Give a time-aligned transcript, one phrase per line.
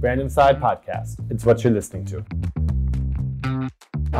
[0.00, 1.16] Random Side Podcast.
[1.30, 2.24] It's what you're listening to.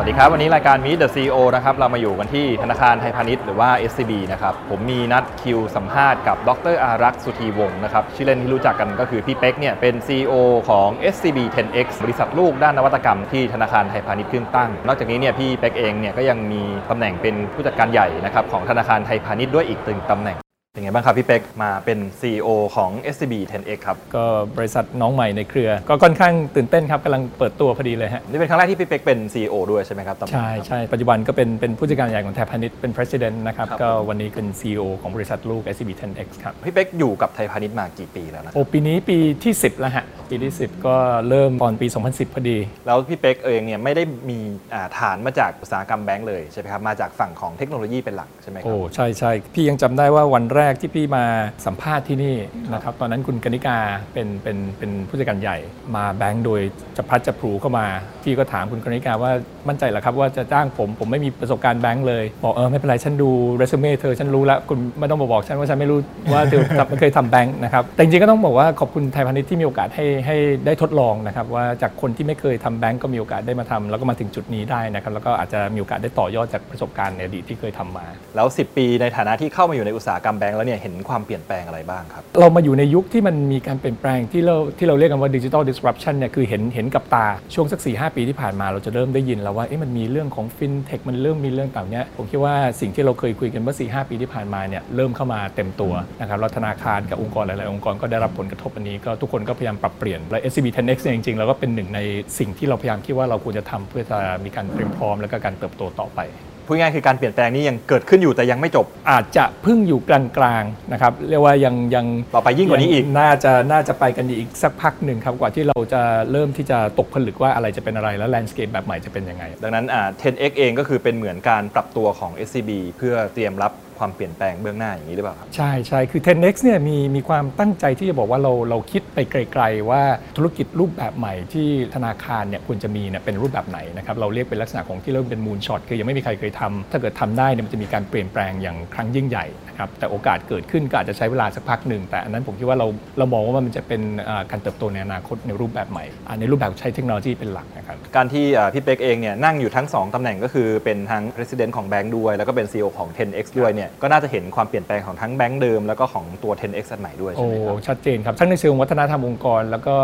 [0.00, 10.34] สวัสดีครับ วันนี้รายการ Meet the CEO นะครับ เรามาอยู่กันที่ธนาคารไทยพาณิชย์หรือว่า SCB นะครับ ผมมีนัดคิวสัมภาษณ์กับดรอารักษ์สุธีวงศ์นะครับ ชื่อเล่นที่รู้จักกันก็คือพี่เป๊กเนี่ย เป็น CEO
[10.68, 20.38] ของ SCB 10X บริษัทลูกด้านนวัตกรรมที่ธนาคารไทยพาณิชย์ขึ้นตั้ง นอกจากนี้เนี่ยพี่เป๊กเองเนี่ยก็ยังมีตำแหน่งเป็นผู้จัดการใหญ่นะครับของธนาคารไทยพาณิชย์ด้วยอีกตึงตำแหน่ง
[20.78, 24.24] เป็นไงบ้างครับพี่เป๊กมาเป็น CEO ของ SCB 10X ครับ ก็
[24.56, 40.96] บริษัทน้องใหม่ในเครือ ก็ค่อนข้างตื่นเต้นครับกำลังเปิดตัวพอดีเลยฮะนี่เป็นครั้งแรกที่พี่เป๊กเป็น CEO ด้วยใช่ไหมครับตำแหน่งใช่ใช่ปัจจุบันก็เป็นเป็นผู้จัดการใหญ่ของไทยพาณิชย์เป็น president นะครับครับก็วันนี้เป็น CEO ของบริษัทลูก SCB 10X ครับพี่เป๊กอยู่กับไทยพาณิชย์มากี่ปีแล้วนะโอ้ปีนี้ปีที่ 10 แล้วฮะปีที่ 10 ก็
[41.28, 44.38] เริ่มตอนปี 2010 พอดี แล้วพี่เป๊กเองเนี่ยไม่ได้มี
[44.74, 51.24] อ่าฐานมาจากอุตสาหกรรมแบงก์เลยใช่ไหมครับมาจากฝั่งของเทคโนโลยีเป็นหลักใช่ไหมครัโอ้บใช่ใช่พี่ยังจำได้ว่าวันแรกที่พี่มา
[51.66, 52.36] สัมภาษณ์ที่นี่
[52.74, 53.78] นะครับตอนนั้นคุณกนิกา
[54.12, 55.58] เป็นเป็นเป็นผู้จัดการใหญ่
[55.96, 56.60] มาแบงค์โดย
[56.96, 57.86] จะพลัดจะพลูเข้ามา
[58.22, 59.32] พี่ก็ถามคุณกนิกาว่า
[59.68, 65.98] มั่นใจเหรอครับว่าจะจ้างผมผมไม่มีประสบการณ์แบงค์เลยบอกเออไม่เป็นไรฉันดูเรซูเม่เธอฉันรู้แล้วคุณไม่ต้องมาบอกฉันว่าฉันไม่รู้
[66.32, 66.60] ว่าเธอ
[66.90, 70.36] ไม่เคยทำแบงค์นะครับแต่จริงๆก็ต้องบอกว่าขอบคุณไทยพาณิชย์ที่มีโอกาสให้ให้
[70.66, 102.00] ได้ทดลองนะครับว่าจากคนที่ไม่เคยทำแบงค์ก็มีโอกาสได้มาทำแล้วก็มาถึงจุดนี้ได้นะครับแล้วก็อาจจะมีโอกาสได้ต่อยอดจากประสบการณ์ในอดีตที่เคยทำมา แล้ว 10 ปีในฐานะที่เข้ามาอยู่ในอุตสาหกรรมแบงก์แล้วเนี่ยเห็นความเปลี่ยนแปลงอะไรบ้างครับ เรามาอยู่ในยุคที่มันมีการเปลี่ยนแปลงที่เราที่เราเรียกกันว่าดิจิทัล disruption เนี่ยคือเห็นเห็นกับตาช่วงสัก4 5ปีที่ผ่านมาเราจะเริ่มได้ยินแล้วว่าเอ๊ะมันมีเรื่องของฟินเทคมันเริ่มมีเรื่องต่างเนี้ยผมคิดว่าสิ่งที่เราเคยคุยกันเมื่อ4 5ปีที่ผ่านมาเนี่ยเริ่มเข้ามาเต็มตัวนะครับแล้วธนาคารกับองค์กรหลายๆองค์กรก็ได้รับผลกระทบอันนี้ก็ทุกคนก็พยายามปรับเปลี่ยนและ SCB 10X เนี่ยจริงๆเราก็เป็นหนึ่งใน
[102.38, 106.20] สิ่งที่เราพยายามคิดว่าเราควรจะทำเพื่อจะมีการเตรียมพร้อมและก็การเติบโตต่อไป
[106.68, 116.02] พูดง่ายๆคือการเปลี่ยนแปลงนี้ยังเกิดขึ้นอยู่แต่ยังไม่จบ อาจจะเพึ่งอยู่กลางๆนะครับเรียกว่ายังยังต่อไปยิ่งกว่านี้อีกน่าจะน่าจะไปกันอีกสักพักหนึ่งครับกว่าที่เราจะ
[116.32, 130.02] เริ่มที่จะตกผลึกว่าอะไรจะเป็นอะไรแล้วแลนด์สเคปแบบใหม่จะเป็นยังไง ดังนั้นอ่า 10x เองก็คือเป็นเหมือนการปรับตัวของ SCB เพื่อเตรียมรับ ความเปลี่ยนแปลงเบื้องหน้าอย่างนี้หรือเปล่าครับ ใช่ใช่คือ 10x เนี่ยมีมีความตั้งใจที่จะบอกว่าเราเราคิดไปไกล ๆ ว่า
[130.36, 142.86] ธุรกิจรูปแบบใหม่ที่ธนาคารเนี่ยควรจะมีเนี่ยเป็นรูปแบบไหนนะครับเราเรียกเป็นลักษณะของที่เริ่มเป็นมูลช็อตคือยังไม่มีใครเคยทำถ้าเกิดทำได้เนี่ยมันจะมีการเปลี่ยนแปลงอย่างครั้งยิ่งใหญ่นะครับแต่โอกาสเกิดขึ้นก็อาจจะใช้เวลาสักพักหนึ่งแต่อันนั้นผมคิดว่าเรา
[143.18, 159.94] เรามองว่ามันจะเป็นอ่าการเติบโตในอนาคตในรูปแบบใหม่อ่าในรูปแบบใช้เทคโนโลยีเป็นหลักนะครับการที่อ่าพี่เป๊กเองเนี่ยนั่งอยู่ทั้ง 2ตำแหน่งก็คือเป็นทั้ง President ของแบงก์ด้วย แล้วก็เป็น CEO ของ 10x ด้วยเนี่ยก็น่าจะเห็นความเปลี่ยนแปลงของทั้งแบงก์เดิมแล้วก็ของตัว 10x อันใหม่ด้วยใช่โอ้ไหมครับชัดเจนครับทั้งในเชิงวัฒนธรรมองค์กร แล้วก็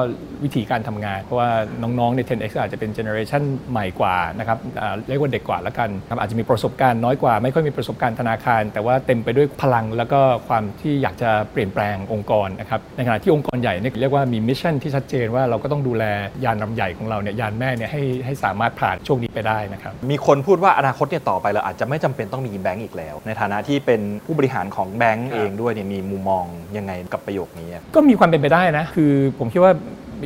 [0.44, 1.50] วิธีการทำงาน เพราะว่า
[1.82, 16.04] น้องๆใน 10x อาจจะเป็น generation ใหม่กว่านะครับอ่าเรียกว่าเด็กกว่าแล้วกันครับอาจจะมีประสบการณ์น้อยกว่า ไม่ค่อยมีประสบการณ์ธนาคาร แต่ว่าเต็มไปด้วยพลัง แล้วก็ความที่อยากจะเปลี่ยนแปลงองค์กรนะครับในขณะที่องค์กรใหญ่เนี่ยเรียกว่ามี mission ที่ชัดเจนว่าเราก็ต้องดูแล
[16.44, 26.44] ยานลำใหญ่ของเราเนี่ยยานแม่เนี่ยให้ให้สามารถผ่านช่วงนี้ไปได้นะครับมีคนพูดว่าอนาคตเนี่ยต่อไปเราอาจจะไม่จำเป็นต้องมีแบงก์อีกแล้ว ในฐานะที่เป็นผู้บริหารของแบงก์เองด้วยเนี่ยมีมุมมอง
[26.76, 29.72] ยังไงกับประโยคนี้อะก็มีความเป็นไปได้นะ คือผมคิดว่า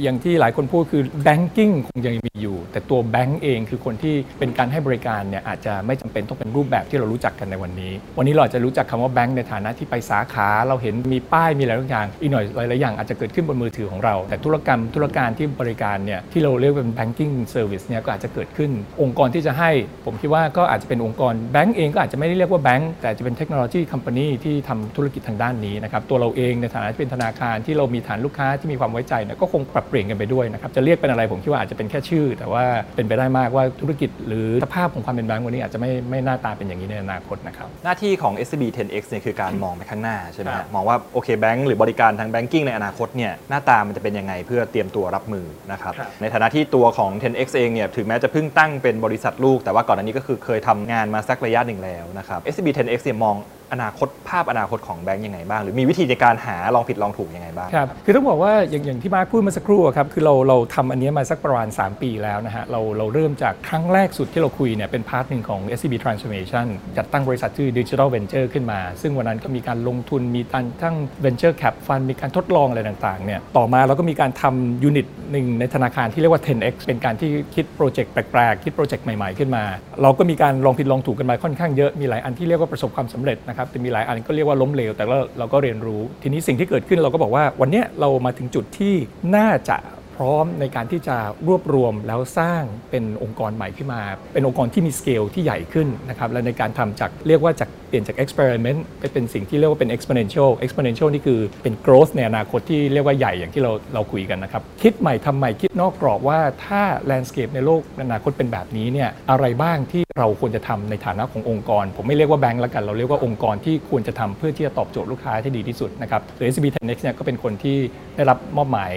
[0.02, 18.70] อย่างที่หลายคนพูดคือ banking คงยังมีอยู่ แต่ตัวแบงก์เองคือคนที่เป็นการให้บริการเนี่ยอาจจะไม่จำเป็นต้องเป็นรูปแบบที่เรารู้จักกันในวันนี้ วันนี้เราจะรู้จักคำว่าแบงก์ในฐานะที่ไปสาขาเราเห็นมีป้ายมีอะไรทุกอย่างอีกหน่อยหลายๆอย่างอาจจะเกิดขึ้นบนมือถือของเรา แต่ธุรกรรมธุรการที่บริการเนี่ยที่เราเรียกเป็น banking service เนี่ยก็อาจจะเกิดขึ้น
[19.02, 19.70] องค์กรที่จะให้
[20.06, 32.64] ผมคิดว่าก็อาจจะเป็นองค์กรแบงก์เองก็อาจจะไม่ได้เรียกว่าแบงก์แต่จะเป็นเทคโนโลยีคัมพานีที่ทำธุรกิจทางด้านนี้นะครับตัวเราเองในฐานะที่เป็นธนาคารที่เรามีฐานลูกค้าที่มีความไว้ใจเนี่ยก็คงปรับเปลี่ยนกันไปด้วยนะครับจะเรียกเป็นอะไรผมคิดว่าอาจจะเป็นแค่ชื่อ แต่ว่า
[32.96, 53.36] เป็นไปได้มากว่าธุรกิจ หรือสภาพของความเป็นแบงก์วันนี้อาจจะไม่ไม่หน้าตาเป็นอย่างนี้ในอนาคตนะครับหน้าที่ของ SCB 10x เนี่ยคือการมองไปข้างหน้าใช่ไหมครัฮะบมองว่าโอเคแบงก์หรือบริการทาง banking ในอนาคตเนี่ยหน้าตามันจะเป็นยังไงเพื่อเตรียมตัวรับมือนะครับครับในฐานะที่ตัวของ 10x เองเนี่ยถึงแม้จะเพิ่งตั้งเป็นบริษัทลูก แต่ว่าก่อนอันนี้ก็คือเคยทำงานมาสักระยะหนึ่งแล้วนะครับ SCB 10x เนี่ยมอง
[53.72, 66.66] อนาคตภาพอนาคตของแบงก์ยังไงบ้าง หรือมีวิธีในการหาลองผิดลองถูกยังไงบ้างครับคือต้องบอกว่าอย่างอย่างที่มาร์คพูดเมื่อสักครู่ครับคือเราเราทำอันนี้มาสักประมาณ 3 ปีแล้วนะฮะเราเราเริ่มจากครั้งแรกสุดที่เราคุยเนี่ยเป็น part หนึ่งของ SCB Transformation
[66.96, 79.64] จัดตั้งบริษัทชื่อ Digital Venture ขึ้นมา ซึ่งวันนั้นก็มีการลงทุนมีการทั้ง Venture Cap Fund มีการทดลองอะไรต่างๆเนี่ยต่อมาเราก็มีการทำยูนิต หนึ่งในธนาคารที่เรียกว่า 10x เป็นการที่คิดโปรเจกต์แปลกๆ คิดโปรเจกต์ใหม่ๆ ขึ้นมา
[80.02, 88.94] เราก็มีการลองผิดลองถูกกันมาค่อนข้างเยอะ มีหลายอันที่เรียกว่าประสบความสำเร็จนะครับ แต่มีหลายอันก็เรียกว่าล้มเหลว แต่เราเราก็เรียนรู้ ทีนี้สิ่งที่เกิดขึ้นเราก็บอกว่าวันนี้เรามาถึงจุดที่
[89.36, 89.76] น่าจะ
[90.18, 91.16] พร้อมในการที่จะ
[91.48, 116.98] รวบรวมแล้วสร้างเป็นองค์กรใหม่ขึ้นมา เป็นองค์กรที่มีสเกลที่ใหญ่ขึ้นนะครับและในการทำจากเรียกว่าจากเปลี่ยนจาก experiment ไปเป็นสิ่งที่เรียกว่าเป็น exponential exponential นี่คือเป็น growth ในอนาคตที่เรียกว่าใหญ่อย่างที่เราเราคุยกันนะครับ คิดใหม่ทำใหม่คิดนอกกรอบว่าถ้า landscape ในโลกในอนาคตเป็นแบบนี้เนี่ยอะไรบ้างที่เราควรจะทำในฐานะขององค์กร ผมไม่เรียกว่าแบงก์ล้วกัน เราเรียกว่าองค์กรที่ควรจะทำเพื่อที่จะตอบโจทย์ลูกค้าที่ดีที่สุดนะครับโดย SCB 10X
[117.02, 117.78] เนี่ยก็เป็นคนที่
[118.16, 118.90] ได้รับมอบหมาย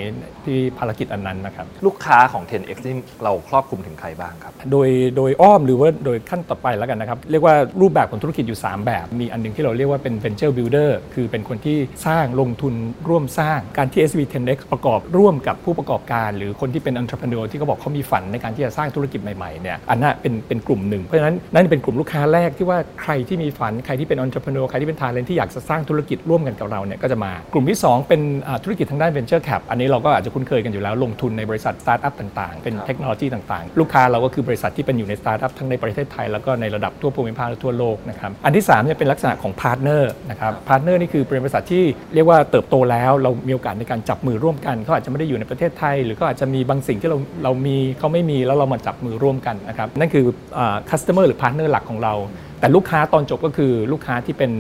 [0.46, 11.78] ที่ภารกิจอันนั้นนะครับลูกค้าของ 10x นี่เราครอบคลุมถึงใครบ้างครับ โดยโดยอ้อมหรือว่าโดยขั้นต่อไปแล้วกันนะครับ เรียกว่ารูปแบบของธุรกิจอยู่ 3 แบบ มีอันหนึงที่เราเรียกว่าเป็น venture builder คือเป็นคนที่
[12.08, 12.74] สร้างลงทุน
[13.10, 32.64] ร่วมสร้างการที่ SB 10X ประกอบร่วมกับผู้ประกอบการ หรือคนที่เป็น entrepreneur ที่เขาบอกเขามีฝันในการที่จะสร้างธุรกิจใหม่ๆเนี่ยอันนั้นเป็นเป็นกลุ่มหนึ่งเพราะฉะนั้นนั่นเป็นกลุ่มลูกค้าแรกที่ว่าใครที่มีฝันใครที่เป็น entrepreneur ใครที่เป็น talent ที่อยากจะสร้างธุรกิจร่วมกันกับเราเนี่ยก็จะมากลุ่มที่ 2 เป็นอ่าธุรกิจทางด้าน venture cap อันนี้เราก็อาจจะคุ้นเคยกันอยู่แล้วลงทุนในบริษัทสตาร์ทอัพต่างๆ
[32.64, 41.84] เป็นเทคโนโลยีต่างๆ ลูกค้าเราก็คือบริษัทที่เป็นอยู่ในสตาร์ทอัพทั้งในประเทศไทย แล้วก็ในระดับทั่วภูมิภาคและทั่วโลกนะครับอันที่3เนี่ยเป็นลักษณะของ partner นะครับ partner นี่คือเป็นบริษัทที่
[42.14, 50.26] เรียกว่าเติบโตแล้วเรามีโอกาสในการจับมือร่วมกันเขาอาจจะไม่ได้อยู่ในประเทศไทย หรือก็อาจจะมีบางสิ่งที่เราเรามีเขาไม่มีแล้วเรามาจับมือร่วมกันนะครับนั่นคือ
[50.58, 52.14] อ่า customer หรือ partner หลักของเรา
[52.62, 54.52] แต่ลูกค้าตอนจบก็คือลูกค้าที่เป็น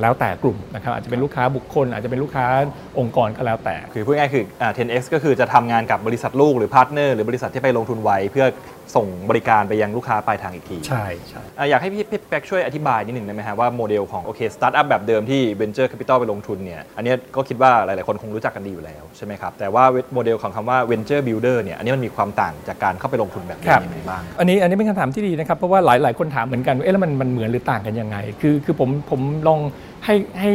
[0.00, 2.46] แล้วแต่กลุ่มนะครับอาจจะเป็นลูกค้าบุคคล อาจจะเป็นลูกค้า
[2.98, 4.44] องค์กรก็แล้วแต่ คือพูดง่ายคือ
[4.78, 8.46] 10x ก็คือจะทำงานกับบริษัทลูกหรือ partner หรือบริษัทที่ไปลงทุนไว้เพื่อ
[8.96, 19.84] ส่งบริการไปยังลูกค้าปลายทางอีกทีใช่ใช่อะอยากให้พี่พี่แป๊กช่วยอธิบายนิดหนึ่งได้ไหมฮะว่าโมเดลของโอเคสตาร์ทอัพแบบเดิมที่ Venture Capital ไปลงทุนเนี่ยอันเนี้ยก็คิดว่าหลาย ๆ คนคงรู้จักกันดีอยู่แล้วใช่ไหมครับแต่ว่า
[20.14, 29.60] โมเดลของคำว่า Venture Builder เนี่ยอันนี้มันมีความต่างจากการเข้าไปลงทุนแบบนี้ครับยังไงบ้างอันนี้อันนี้เป็นคำถามที่ดีนะครับเพราะว่าหลายหลายคนถามเหมือนกันว่าเอ๊ะแล้วมันมันเหมือนหรือต่างกันยังไง คือคือผมผมลอง
[30.04, 30.50] ให้ให้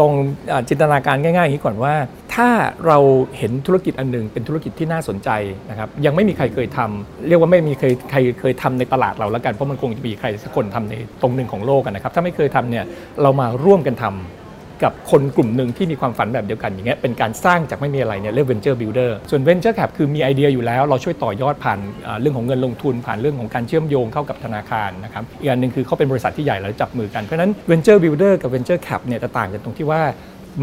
[0.00, 0.12] ลอง
[0.52, 1.94] อจินตนาการง่ายๆอย่างนี้ก่อนว่า
[2.34, 2.48] ถ้า
[2.86, 2.98] เรา
[3.38, 5.30] เห็นธุรกิจอันหนึ่งเป็นธุรกิจที่น่าสนใจ
[5.70, 12.84] นะครับยังไม่มีใครเคยทำเรียกว่าไม่มีใครใครเคยทำในตลาดเราแล้วกันเพราะมันคงจะมีใครสักคนทำในตรงหนึ่งของโลกนะครับถ้าไม่เคยทำเนี่ย
[13.22, 14.47] เรามาร่วมกันทำ
[14.82, 21.78] กับคนกลุ่มหนึ่งที่มีความฝันแบบเดียวกันอย่างเงี้ยเป็นการสร้างจากไม่มีอะไรเนี่ยเรียก venture builder ส่วน venture cap คือมีไอเดียอยู่แล้วเราช่วยต่อยอดผ่าน
[22.20, 30.02] เรื่องของเงินลงทุน ผ่านเรื่องของการเชื่อมโยงเข้ากับธนาคารนะครับอีกอันหนึ่งคือเขาเป็นบริษัทที่ใหญ่แล้วจับมือกันเพราะฉะนั้น venture builder กับ venture cap เนี่ยจะต่างกันตรงที่ว่า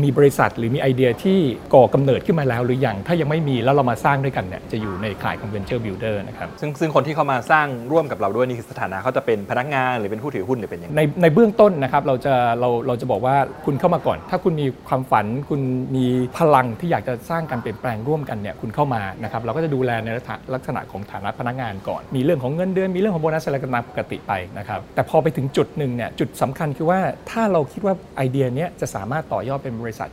[0.03, 1.39] มีบริษัทหรือมีไอเดียที่
[1.73, 15.61] ก่อกำเนิดขึ้นมาแล้วหรือยังถ้ายังไม่มีแล้วเรามาสร้างด้วยกันเนี่ยจะอยู่ในข่ายของ venture builder นะครับซึ่งซึ่งคนที่เข้ามาสร้างร่วมกับเราด้วยนี่คือสถานะเขาจะเป็นพนักงานหรือเป็นผู้ถือหุ้นหรือเป็นยังไงในในเบื้องต้นนะครับเราจะเราเราจะบอกว่าคุณเข้ามาก่อน ถ้าคุณมีความฝันคุณ
[15.95, 16.05] มี
[16.37, 20.09] พลังที่อยากจะสร้างการเปลี่ยนแปลงร่วมกันเนี่ยคุณเข้ามานะครับเราก็จะดูแลใน
[20.53, 26.99] ลักษณะของฐานะพนักงานก่อน มีเรื่องของเงินเดือนมีเรื่องของโบนัสอะไรกันตามปกติไปนะครับแต่พอไปถึงจุดหนึ่งเนี่ยจุดสำคัญคือว่า
[27.31, 30.09] ถ้าเราคิดว่าไอเดียเนี้ยจะสามารถต่อยอดเป็นบริษัท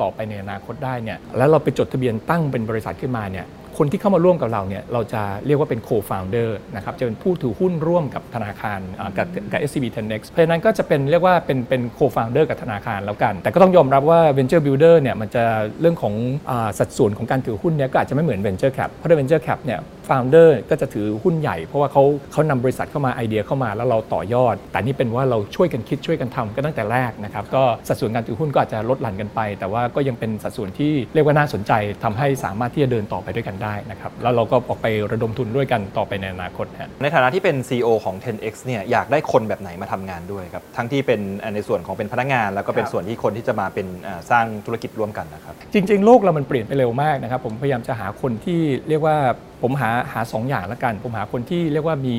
[0.00, 3.46] ต่อไปในอนาคตได้เนี่ยแล้วเราไปจดทะเบียนตั้งเป็นบริษัทขึ้นมาเนี่ย
[3.80, 8.80] คนที่เข้ามาร่วมกับเราเนี่ยเราจะเรียกว่าเป็น co-founder นะครับจะเป็นผู้ถือหุ้นร่วมกับธนาคาร
[9.18, 15.44] กับกับ SCB 10X เพราะฉะนั้นก็จะเป็นเรียกว่าเป็นเป็น co-founder กับธนาคารแล้วกัน แต่ก็ต้องยอมรับว่า venture builder เนี่ยมันจะ
[15.80, 16.14] เรื่องของ
[16.50, 31.72] อสัดส่วนของการถือหุ้นเนี่ยก็อาจจะไม่เหมือน venture cap เพราะ venture cap เนี่ย founder ก็จะถือหุ้นใหญ่ เพราะว่าเขาเขานำบริษัทเข้ามาไอเดียเข้ามาแล้วเราต่อยอด แต่นี่เป็นว่าเราช่วยกันคิดช่วยกันทำกันตั้งแต่แรกนะครับก็สัดส่วนการถือหุ้นก็อาจจะลดหลั่นกันไป แต่ว่าก็ยังเป็นสัดส่วนที่เรียกว่าน่าสนใจ
[32.04, 49.16] ทำให้สามารถที่จะเดินต่อไปด้วยกันได้นะครับแล้วเราก็ออกไประดมทุนด้วยกันต่อไปในอนาคตฮะในฐานะที่เป็น CEO ของ 10x เนี่ยอยากได้คนแบบไหนมาทำงานด้วยครับทั้งที่เป็นอ่าในส่วนของเป็นพนักงาน แล้วก็เป็นครับส่วนที่คนที่จะมาเป็นอ่าสร้างธุรกิจร่วมกันนะครับจริง ๆ โลกเรามันเปลี่ยนไปเร็วมากนะครับผมพยายามจะหาคนที่เรียกว่า
[49.62, 52.16] ผมหาหาสองอย่างละกัน ผมหาคนที่เรียกว่ามี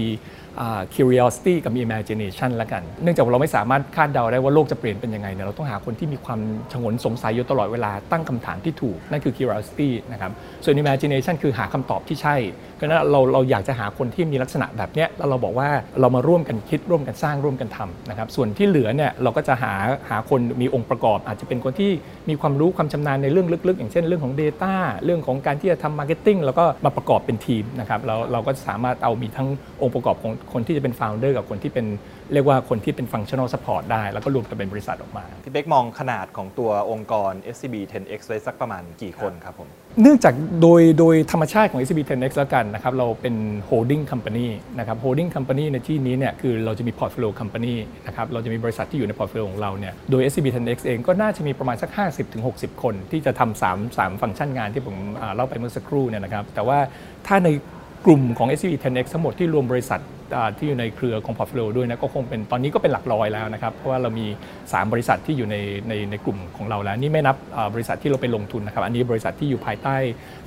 [0.95, 6.39] curiosity กับมี imagination ละกัน เนื่องจากเราไม่สามารถคาดเดาได้ว่าโลกจะเปลี่ยนเป็นยังไงเนี่ยเราต้องหาคนที่มีความ
[6.73, 10.31] ฉงนสงสัยอยู่ตลอดเวลาตั้งคำถามที่ถูก นั่นคือ curiosity นะครับ
[10.63, 12.35] ส่วน imagination คือหาคำตอบที่ใช่
[12.77, 15.69] เพราะฉะนั้นเราเราอยากจะหาคนที่มีลักษณะแบบเนี้ยแล้วเราบอกว่า
[15.99, 19.73] เรามาร่วมกันคิดร่วมกันสร้างร่วมกันทำนะครับส่วนที่เหลือเนี่ยเราก็จะหา
[20.09, 21.91] หาคนมีองค์ประกอบ อาจจะเป็นคนที่
[22.29, 24.73] มีความรู้ความชำนาญในเรื่องลึกๆ อย่างเช่นเรื่องของ Data
[25.05, 29.49] เรื่องของการที่จะทำ Marketing แล้วก็มาประกอบเป็นทีมนะครับเราเราก็สามารถเอามีทั้ง
[29.81, 31.85] องค์ประกอบของคนที่จะเป็น founder กับคนที่เป็น
[32.33, 39.69] เรียกว่าคนที่เป็น functional support ได้ แล้วก็รวมกันเป็นบริษัทออกมาพี่เบ๊กมองขนาดของตัวองค์กร SCB 10x ไว้สักประมาณกี่คนครับผม
[40.01, 43.35] เนื่องจากโดยโดยธรรมชาติของ SCB 10X แล้วกันนะครับเราเป็น
[43.69, 44.47] holding company
[44.79, 47.75] นะครับ holding company ในที่นี้เนี่ยคือเราจะมี portfolio company
[48.07, 51.89] นะครับเราจะมีบริษัทที่อยู่ใน portfolio ของเราเนี่ยโดย SCB 10X เองก็น่าจะมีประมาณสัก
[52.37, 54.95] 50-60 คน ที่จะทำ3 3ฟังก์ชันงานที่ผม
[55.35, 56.79] เล่าไปเมื่อสักครู่เนี่ยนะครับแต่ว่า
[57.27, 57.49] ถ้าใน
[58.05, 60.01] กลุ่มของ SCB 10X ทั้งหมดที่รวมบริษัท
[60.57, 64.25] ที่อยู่ในเครือของ portfolio ด้วยนะก็คงเป็นตอนนี้ก็เป็นหลักร้อยแล้วนะครับ เพราะว่าเรามี
[64.61, 65.55] 3 บริษัทที่อยู่ใน
[65.87, 67.35] ในในกลุ่มของเราแล้ว นี่ไม่นับ
[67.73, 69.95] บริษัทที่เราไปลงทุนนะครับ อันนี้บริษัทที่อยู่ภายใต้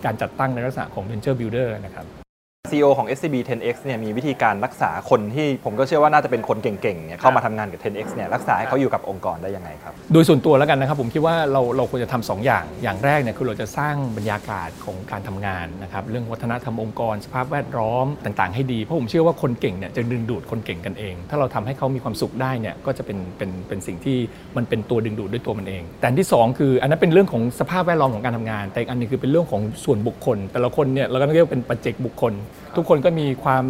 [0.04, 2.19] การจัดตั้งในลักษณะของ venture builder นะครับ
[2.68, 24.18] CEO ของ SCB 10X เนี่ยมีวิธีการรักษาคนที่ผมก็เชื่อว่าน่าจะเป็นคนเก่งๆ เนี่ยเข้ามาทำงานกับ 10X เนี่ยรักษาให้เขาอยู่กับองค์กรได้ยังไงครับ โดยส่วนตัวแล้วกันนะครับ ผมคิดว่าเราเราควรจะทำสองอย่าง อย่างแรกเนี่ยคือเราจะสร้างบรรยากาศของการทำงานนะครับเรื่องวัฒนธรรมองค์กร สภาพแวดล้อมต่างๆ ให้ดี เพราะผมเชื่อว่าคนเก่งเนี่ยจะดึงดูดคนเก่งกันเอง ถ้าเราทำให้เขามีความสุขได้เนี่ยก็จะเป็นเป็นเป็นสิ่งที่
[24.56, 32.32] มันเป็นตัวดึงดูดด้วยตัวมันเอง แต่อันที่สองคืออันนั้นเป็นเรื่องของสภาพแวดล้อมของการทำงาน แต่อีกอันหนึงคือเป็นเรื่องของส่วนบุคคล แต่ละคนเนี่ยเราก็เรียกว่าเป็นปัจเจกบุคคล
[32.76, 33.64] ทุกคนก็มีความ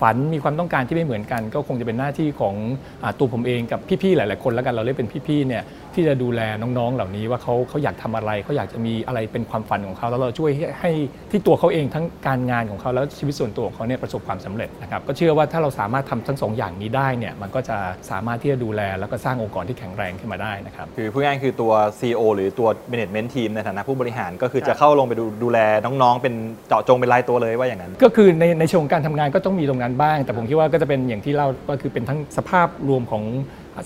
[0.00, 2.54] ฝันมีความต้องการที่ไม่เหมือนกัน ก็คงจะเป็นหน้าที่ของ
[3.02, 5.62] อตัวผมเองกับพี่ๆหลาย ๆ คนแล้วกันเราเรียกเป็นพี่ๆเนี่ย
[5.98, 10.90] ที่จะดูแลน้องๆ เหล่านี้ว่าเขาเขาอยากทำอะไรเขาอยากจะมีอะไรเป็นความฝันของเขาแล้วเราช่วยให้ให้
[11.30, 17.76] ที่ตัวเขาเองทั้งการงานของเขาแล้วชีวิตส่วนตัวของเขาเนี่ยประสบความสำเร็จนะครับก็เชื่อว่าถ้าเราสามารถทำทั้งสองอย่างนี้ได้เนี่ยมันก็จะ
[18.10, 26.34] สามารถที่จะดูแลแล้วก็สร้างองค์กรที่แข็งแรงขึ้นมาได้นะครับคือพูดง่ายๆคือตัว CEO หรือตัว Management Team ในฐานะผู้บริหารก็คือจะเข้าลงไปดูดูแลน้องๆ เป็น
[26.68, 33.24] เจาะจงเป็นรายตัวเลยว่าอย่างนั้น ก็คือในในเชิงของการทำงานก็ต้องมีตรงนั้นบ้าง แต่ผมคิดว่าก็จะเป็นอย่างที่เล่าก็คือเป็นทั้งสภาพรวมของ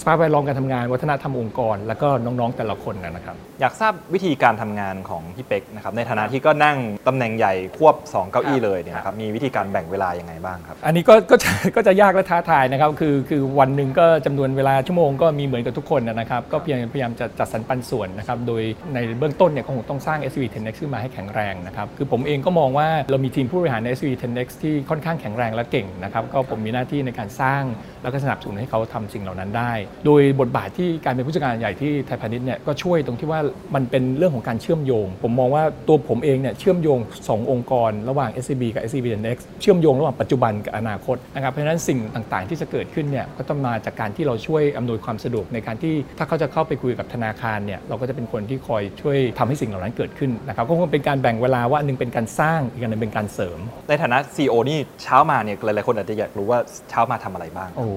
[0.00, 18.62] สภาพแวดล้อมการทำงาน วัฒนธรรมองค์กร แล้วก็น้องๆแต่ละคนนะครับ อยากทราบวิธีการทำงานของพี่เป็กนะครับในฐานะที่ก็นั่งตำแหน่งใหญ่ควบ 2 เก้าอี้เลยเนี่ยนะครับมีวิธีการแบ่งเวลายังไงบ้างครับ อันนี้ก็ก็จะก็จะยากและท้าทายนะครับคือคือวันหนึ่งก็จำนวนเวลาชั่วโมงก็มีเหมือนกับทุกคนนะครับก็พยายามพยายามจะจัดสรรปันส่วนนะครับโดย
[18.94, 27.62] ในเบื้องต้นเนี่ยก็คงต้องสร้าง SV 10X ขึ้นมาให้แข็งแรงนะครับคือผมเองก็มองว่าเรามีทีมผู้บริหารใน SV 10X ที่ค่อนข้างแข็งแรงและเก่งนะครับก็ผมมีหน้าที่ในการสร้าง
[28.02, 29.72] แล้วก็สนับสนุนให้เขาทำสิ่งเหล่านั้นได้
[30.06, 33.40] โดยบทบาทที่การเป็นผู้จัดการใหญ่ที่ไทยพาณิชย์เนี่ยก็ช่วยตรงที่ว่า
[33.74, 53.58] มันเป็นเรื่องของการเชื่อมโยง ผมมองว่าตัวผมเองเนี่ยเชื่อมโยง 2 องค์กร ระหว่าง SCB กับ SCB Next เชื่อมโยงระหว่างปัจจุบันกับอนาคตนะครับเพราะฉะนั้นสิ่งต่างๆ ที่จะเกิดขึ้นเนี่ยก็ต้องมาจากการที่เราช่วยอำนวยความสะดวกในการที่ถ้าเขาจะเข้าไปคุยกับธนาคารเนี่ยเราก็จะเป็นคนที่คอยช่วยทำให้สิ่งเหล่านั้นเกิดขึ้นนะครับก็คงเป็นการแบ่งเวลาว่าอันหนึงเป็นการสร้างอีกอันหนึงเป็นการเสริม
[53.88, 56.58] ในฐานะ CEO นี่เช้ามาเนี่ยหลายๆคนอาจจะอยากรู้ว่า
[56.90, 57.92] เช้ามาทำอะไรบ้างโอ้โห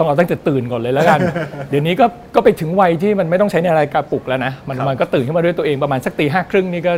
[0.00, 1.20] ต้องเอาตั้งแต่ตื่นก่อนเลยแล้วกัน
[1.70, 6.92] เดี๋ยวนี้ก็ก็ไปถึงวัยที่มันไม่ต้องใช้นาฬิกาปลุกแล้วนะมันครับมันก็ตื่นขึ้นมาด้วยตัวเองประมาณสักตีห้าครึ่งนี่ก็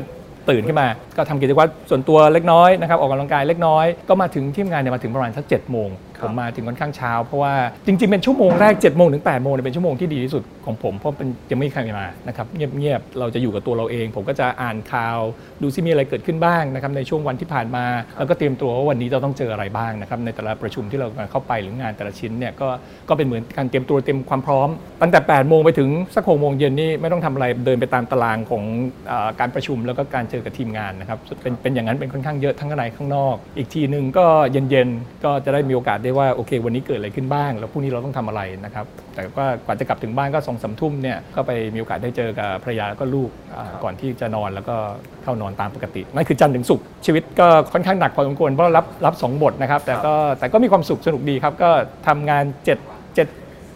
[0.50, 5.88] ตื่นขึ้นมา ก็ทำกิจวัตรส่วนตัวเล็กน้อยนะครับออกกำลังกายเล็กน้อยก็มาถึงที่ทำงานเนี่ยมาถึงประมาณสักเจ็ดโมง
[6.23, 7.55] ผมมาถึงค่อนข้างเช้า เพราะว่า
[7.87, 15.19] จริง ๆ เป็นชั่วโมงแรก7จ็ดโมงถึง8ปดโมงเป็นชั่วโมงที่ดีที่สุดของผม เพราะเป็นยังไม่มีใครมานะครับเงียบๆเราจะอยู่กับตัวเราเอง ผมก็จะอ่านข่าว
[15.62, 17.85] ดูซิมีอะไรเกิดขึ้นบ้างนะครับในช่วงวันที่ผ่านมา
[18.19, 22.69] แล้วก็เตรียมตัวว่าวันนี้เราต้องเจออะไรบ้างนะครับในแต่ละประชุมที่เราเข้าไปหรืองานแต่ละชิ้นเนี่ยก็
[23.09, 24.69] ก็เป็นเหมือนการเตรียมตัวเตรียมความพร้อม
[25.02, 28.62] ตั้งแต่8ปดโมงไปถึงสักหกโมงเย็นนี่ไม่ต้องทำอะไรเดินไปตามตารางของ
[29.11, 44.76] อการประชุมแล้วก็การเจอกับทีมงานนะครับเป็นเป็นอย่างนั้นเป็นค่อนข้างเยอะทั้งข้างในข้างนอก อีกทีหนึ่งก็เย็นๆก็จะได้มีโอกาสได้ว่าโอเค วันนี้เกิดอะไรขึ้นบ้าง แล้วพรุ่งนี้เราต้องทำอะไรนะครับ แต่ก็กว่าจะกลับถึงบ้านก็สองสามทุ่มเนี่ยก็ไปมีโอกาสได้เจอกับภรรยาแล้วก็ลูกอ่าก่อนที่จะนอนแล้วก็
[45.23, 51.71] เข้านอนตามปกตินั่นคือจันทร์ถึงศุกร์ชีวิตก็ค่อนข้างหนักพอสมควรเพราะรับรับสองบทนะครับ แต่ก็แต่ก็มีความสุขสนุกดีครับก็
[52.07, 52.71] ทำงาน7 7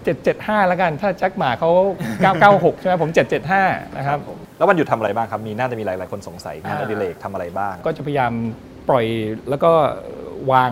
[0.07, 1.71] 775 แล้วกัน ถ้าแจ็คหมาเขา
[2.25, 3.11] 996 ใช่ไหมผม
[3.53, 4.19] 775 นะครับ
[4.59, 8.33] แล้ววันหยุดทำอะไรบ้างครับ มีน่าจะมีหลาย ๆ คนสงสัยงานอดิเรกทำอะไรบ้าง ก็จะพยายาม
[8.89, 9.07] ปล่อย
[9.51, 9.73] แล้วก็
[10.53, 10.71] วาง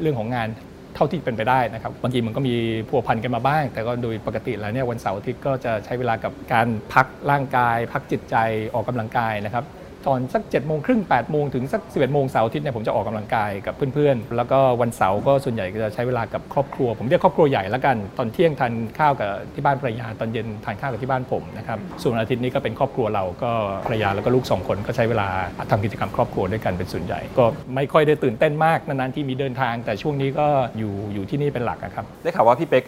[0.00, 0.48] เรื่องของงาน
[0.94, 2.54] เท่าที่เป็นไปได้นะครับบางทีมันก็มี
[2.88, 8.36] พัวพันกันมาบ้าง แต่ก็โดยปกติแล้วเนี่ยวันเสาร์อาทิตย์ก็จะใช้เวลากับการพักร่างกาย พักจิตใจ
[8.74, 9.64] ออกกำลังกายนะครับ
[10.06, 23.50] ตอนสัก7จ็ดโมงครึ่งแปดโมงถึงสัก11บเอ็ดโมงเสาร์อาทิตย์เนี่ยผมจะออกกำลังกายกับเพื่อนๆ แล้วก็วันเสาร์ก็ส่วนใหญ่ก็จะใช้เวลากับครอบครัว ผมเรียกครอบครัวใหญ่ล้วกัน ตอนเที่ยงทานข้าวกับที่บ้านภรรยาตอนเย็นทานข้าวกับที่บ้านผมนะครับส่วนอาทิตย์นี้ก็เป็นครอบครัวเราก็
[23.86, 25.28] ภรรยาแล้วก็ลูกสองคนก็ใช้เวลา
[25.70, 27.44] ทำกิจกรรมครอบครัวด้วยกันเป็นส่วนใหญ่ ก็
[27.74, 30.46] ไม่ค่อยได้ตื่นเต้นมากนานๆที่มีเดินทาง แต่ช่วงนี้ก็
[30.78, 32.84] อยู่อยู่ที่นี่เป็นหลักอะครับได้ข่าวว่าพี่เป็ก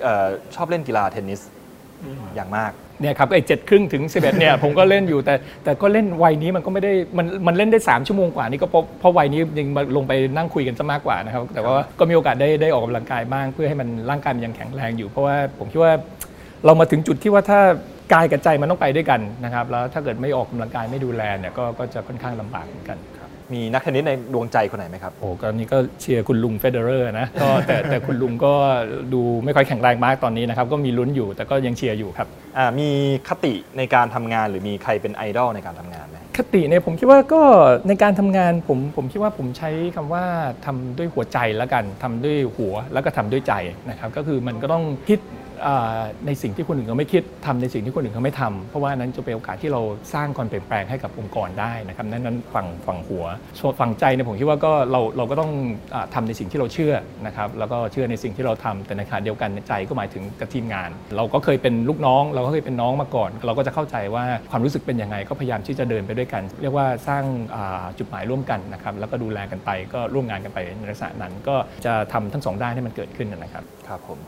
[0.55, 1.41] ชอบเล่นกีฬาเทนนิส
[2.37, 5.35] อย่างมาก เนี่ยครับไอ้เจ็ดครึ่งถึง 11เนี่ยผมก็เล่นอยู่แต่
[5.65, 15.93] แต่ก็เล่นวัยนี้มันก็ไม่ได้มันมันเล่นได้ 3 ชั่วโมงกว่านี่ก็เพราะเพราะวัยนี้ยังมาลงไปนั่งคุยกันซะมากกว่านะครับแต่ว่าก็มีโอกาสได้ได้ออกกำลังกายบ้างเพื่อให้มันร่างกายมันยังแข็งแรงอยู่ เพราะว่าผมคิดว่า
[16.65, 17.61] เรามาถึงจุดที่ว่าถ้า
[18.15, 22.99] กายกับใจมันต้องไปด้วยกันนะครับแล้วถ้าเกิดไม่ออกกำลังกายไม่ดูแลเนี่ยก็ก็จะค่อนข้างลำบากเหมือนกัน
[23.55, 28.53] มีนักเทนนิสในดวงใจคนไหนไหมครับ โอ้ก็นี่ก็เชียร์คุณลุงเฟเดอร์นะก็แต่แต่คุณลุงก็
[29.13, 32.89] ดูไม่ค่อยแข็งแรงมากตอนนี้นะครับ ก็มีลุ้นอยู่แต่ก็ยังเชียร์อยู่ครับอ่ามี
[33.29, 37.43] คติในการทำงานหรือมีใครเป็นไอดอลในการทำงานไหมคติเนี่ยผมคิดว่าก็
[37.89, 40.25] ในการทำงานผมผมคิดว่าผมใช้คำว่า
[40.67, 43.55] ทำด้วยหัวใจแล้วกันทำด้วยหัวแล้วก็ทำด้วยใจ
[43.91, 45.46] นะครับ ก็คือมันก็ต้องคิดอ่า
[46.27, 49.81] ในสิ่งที่คนอื่นเขาไม่คิดทำในสิ่งที่คนอื่นเขาไม่ทำเพราะว่านั้นจะเป็นโอกาสที่เรา
[50.15, 53.25] สร้างความเปลี่ยนแปลงให้กับองค์กรได้นะครับนั้นนั้นฝั่งฝั่งหัว
[53.81, 55.53] ฝั่งใจเนี่ยผมคิดว่าก็เราเราก็ต้อง
[55.95, 56.95] อาทำในสิ่งที่เราเชื่อ
[57.27, 67.25] นะครับแล้วก็เชื่อในสิ่งที่เราทำแต่ในขณะเดียวกันใจก็หมายถึงกับทีมงาน เราก็เคยเป็นลูกน้อง เราก็เคยเป็นน้องมาก่อน เราก็จะเข้าใจว่าความรู้สึกเป็นยังไงก็พยายามที่จะเดินไปด้วยกัน เรียกว่าสร้าง
[67.99, 74.19] จุดหมายร่วมกันนะครับแล้วก็ดูแลกันไปก็ร่วมงานกันไปในลักษณะนั้นก็จะทำทั้งสองด้านให้มันเกิดขึ้นนะครับครับผม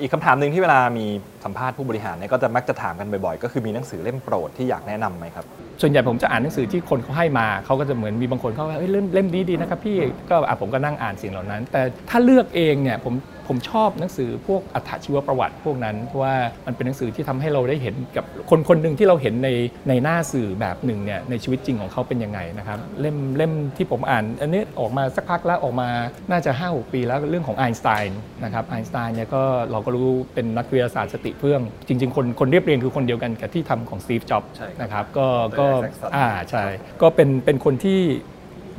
[0.00, 1.06] อีกคำถามหนึ่งที่เวลามี
[1.44, 5.44] สัมภาษณ์ผู้บริหารเนี่ยก็จะมักจะถามกันบ่อยๆ ก็คือมีหนังสือเล่มโปรดที่อยากแนะนำไหมครับ
[5.80, 9.98] ส่วนใหญ่ผมจะอ่านหนังสือที่คนเขาให้มาเขาก็จะเหมือนมีบางคนเขาว่าเล่มเล่มนี้ดีนะครับพี่
[10.30, 13.14] ก็ผมก็นั่งอ่านสิ่งเหล่านั้น แต่ถ้าเลือกเองเนี่ยผม
[13.48, 16.34] ผมชอบหนังสือพวกอัถชีวประวัติพวกนั้นเพราะว่า
[16.66, 19.48] มันเป็นหนังสือที่ทำให้เราได้เห็นกับคนคนหนึ่งที่เราเห็นใน
[19.88, 25.88] ในหน้าสื่อแบบหนึ่งเนี่ยในชีวิตจริงของเขาเป็นยังไงนะครับเล่มเล่มที่ผมอ่าน อันนี้ออกมาสักพักแล้วออกมา
[26.30, 35.26] น่าจะ5 6ปีแล้วเรื่องของไอน์สไตน์นะครับไอน์สไตน์เนี่ยก็เราก็รู้เป็นนักวิทยาศาสตร์สติเฟื่อง จริง ๆ คนคนเรียบเรียงคือคนเดียวกันกับที่ทำของสตีฟจ็อบส์ใช่ครับนะครับก็
[35.58, 36.64] ก็ Saxon อ่าใช่
[37.02, 38.00] ก็เป็นเป็นคนที่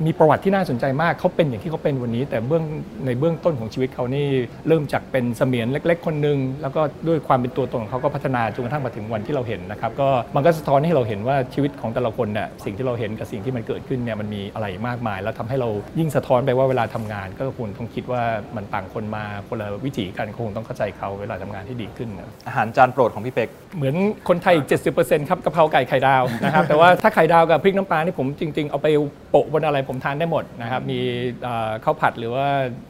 [0.06, 2.64] มีประวัติที่น่าสนใจมากเขาเป็นอย่างที่เขาเป็นวันนี้ แต่เบื้อง
[3.06, 4.28] ในเบื้องต้นของชีวิตเขานี่
[4.68, 18.24] เริ่มจากเป็นเสมียนเล็ก ๆ คนหนึ่งแล้วก็ด้วยความเป็นตัวตนของเขาก็พัฒนาจนกระทั่งมาถึงวันที่เราเห็นนะครับก็มันก็สะท้อนให้เราเห็นว่าชีวิตของแต่ละคนเนี่ยสิ่งที่เราเห็นกับสิ่งที่มันเกิดขึ้นเนี่ยมันมีอะไรมากมาย แล้วทำให้เรายิ่งสะท้อนไปว่าเวลาทำงาน ก็ควรต้องคิดว่า
[18.56, 23.96] มันต่างคนมาคนละวิถีกันคงต้องเข้าใจเขาเวลาทำงานที่ดีขึ้นนะอาหารจานโปรดของพี่เป็กเหมือน
[24.30, 28.88] คนไทยอีก70%ครับกะเพราไก่ไข่ดาวนะครับแต่ว่าถ้าไข่ดาวกับพริกน้ำปลานี่ผมจริง ๆเอาไป
[29.32, 31.00] โปะบนอะไรผมทานได้หมดนะครับมี
[31.44, 32.46] เอ่อข้าวผัดหรือว่า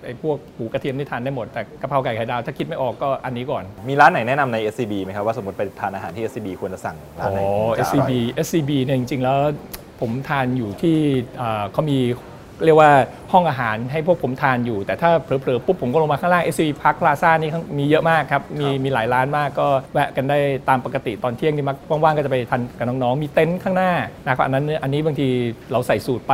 [0.05, 8.11] ไอ้พวกหมูกระเทียมนี่ทานได้หมด แต่กะเพราไก่ไข่ดาวถ้าคิดไม่ออกก็อันนี้ก่อน มีร้านไหนแนะนำใน SCB ไหมครับว่าสมมติไปทานอาหารที่ SCB ควรจะสั่งร้านอ๋อไหนถึงจะอร่อย SCB
[8.47, 9.37] SCB เนี่ยจริงๆ แล้ว
[10.01, 10.97] ผมทานอยู่ที่
[11.37, 11.97] เอ่อเขามี
[12.65, 12.91] เรียกว่า
[13.33, 20.37] ห้องอาหารให้พวกผมทานอยู่ แต่ถ้าเผลอๆปุ๊บผมก็ลงมาข้างล่าง SCB Park Plaza นี่ข้างมีเยอะมากครับ มีมีหลายร้านมากก็แวะกันได้
[20.69, 23.91] ตามปกติตอนเที่ยงนี่มักว่างๆก็จะไปทานกับน้องๆ มีเต็นท์ข้างหน้า
[24.23, 25.27] นะครับอันนั้นเนี่ยอันนี้บางที
[25.71, 26.33] เราใส่สูตรไป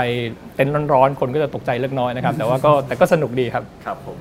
[0.55, 4.17] เต็นท์ร้อนๆ คนก็จะตกใจเล็กน้อยนะครับแต่ว่าก็แต่ก็สนุกดีครับครับผม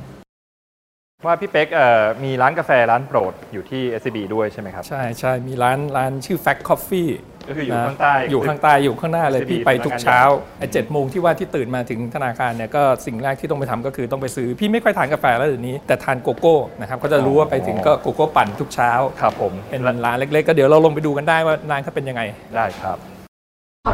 [1.27, 7.11] ว่าพี่เป็กเอ่อมีร้านกาแฟร้านโปรดอยู่ที่ SCB ด้วยใช่ไหมครับ ใช่ใช่มีร้านร้านชื่อ Fact Coffee
[7.49, 22.23] ก็คืออยู่นะข้างใต้อยู่ข้างใต้อยู่ข้างหน้าเลย SCB พี่ไปทุกเช้าสำนักงานใหญ่ไอ้เจ็ดโมงที่ว่าที่ตื่นมาถึงธนาคารเนี่ยก็สิ่งแรกที่ต้องไปทำก็คือต้องไปซื้อพี่ไม่ค่อยทานกาแฟแล้วเดี๋ยวนี้แต่ทานโกโก้นะครับก็จะรู้ว่าไปถึงก็โกโก้ปั่นทุกเช้าครับผมเป็นร้านเล็กๆ ก็เดี๋ยวเราลงไปดูกันได้ว่าร้านเขาเป็นยังไง
[22.57, 22.99] ได้ครับ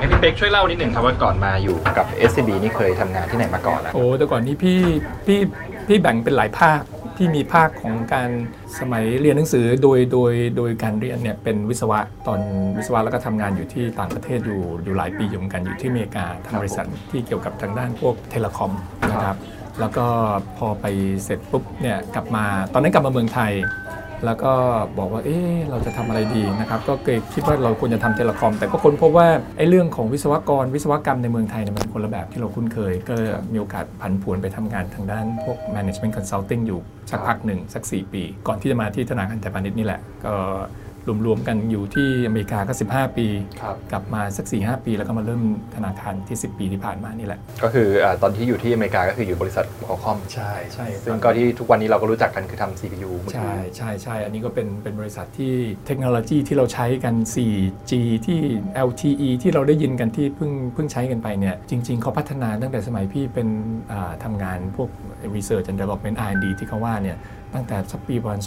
[0.01, 4.81] ให้พี่เป็กช่วยเล่านิดหนึ่งครับว่าก่อนมาอยู่กับ SCB นี่เคยทำงานที่ไหนมาก่อนแล้วโอ้แต่ก่อนนี้พี่
[5.27, 5.39] พี่
[5.89, 6.81] พี่แบ่งเป็นหลายภาค
[7.19, 8.31] ที่มีภาคของการ
[8.79, 12.41] สมัยเรียนหนังสือโดยโดยโดยการเรียนเนี่ยเป็นวิศวะตอน
[12.79, 18.73] วิศวะแล้วก็ทำงานอยู่ที่ต่างประเทศอยู่อยู่หลายปีอยู่เหมือนกันอยู่ที่อเมริกาทำบริษัทที่เกี่ยวกับทางด้านพวกเทเลคอม
[19.11, 19.37] นะครับ
[19.81, 20.07] แล้วก็
[20.59, 20.87] พอไป
[21.25, 23.53] เสร็จปุ๊บเนี่ยกลับมาตอนนั้นกลับมาเมืองไทย
[24.25, 24.53] แล้วก็
[24.99, 25.39] บอกว่าเอ๊
[25.71, 33.15] เราจะทำอะไรดีนะครับก็เคยคิดว่าเราควรจะทำเทเลคอม แต่ก็ค้นพบว่าไอ้เรื่องของวิศวกรวิศวกรรมในเมืองไทยเนี่ยมันเป็นคนละแบบที่เราคุ้นเคย ก็
[33.53, 40.35] มีโอกาสผันผวนไปทำงานทางด้านพวก management consulting อยู่สักพักหนึ่งสัก 4 ปี ก่อนที่จะมาที่ธนาคารไทยพาณิชย์นี่แหละก็
[41.27, 43.27] รวมๆกันอยู่ที่อเมริกาก็ 15 ปี
[43.61, 45.43] ครับกลับมาสัก 4-5 ปี แล้วก็มาเริ่ม
[45.77, 55.55] ธนาคารที่ 10 ปีที่ผ่านมานี่แหละ ก็คืออ่าตอนที่อยู่ที่อเมริกาก็คืออยู่บริษัทคอคอมใช่ใช่ซึ่งก็ที่ทุกวันนี้เราก็รู้จักกันคือทำ CPU มือถือใช่ใช่ใช่อันนี้ก็เป็นเป็นบริษัทที่
[55.87, 57.93] เทคโนโลยีที่เราใช้กัน 4G
[58.27, 58.41] ที่
[58.89, 63.49] LTE ที่เราได้ยินกันที่เพิ่งเพิ่งใช้กันไปเนี่ยจริง ๆเขาพัฒนาตั้งแต่สมัยพี่เป็น
[63.93, 64.89] อ่าทำงานพวก
[65.37, 67.17] Research and Development R&D ที่เขาว่าเนี่ย
[67.55, 68.41] ตั้งแต่สักปีประมาณ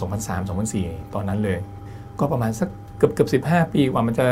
[0.54, 1.58] 2003-2004 ตอนนั้นเลย
[2.22, 4.26] ก็ประมาณสักเกือบเกือบ15ปีกว่ามันจะ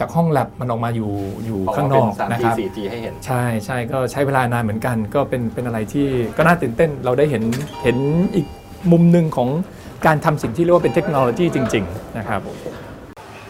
[0.00, 1.10] จากห้องแลบมันออกมาอยู่
[1.46, 7.42] อยู่ข้างนอกเป็นนะ 3G ครับ 4G ให้เห็น ใช่ใช่ก็ใช้เวลานานเหมือนกัน ก็เป็นเป็นอะไรที่ก็น่าตื่นเต้นเราได้เห็น
[7.82, 7.96] เห็น
[8.34, 8.46] อีก
[8.92, 9.48] มุมหนึ่งของ
[10.06, 12.48] การทำสิ่งที่เรียกว่าเป็นเทคโนโลยีจริง ๆ นะครับ โ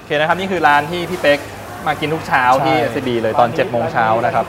[0.01, 1.39] อเคนะครับ นี่คือร้านที่พี่เป็ก
[1.87, 4.47] มากินทุกเช้าที่ SCB เลยตอน7โมงเช้านะครับ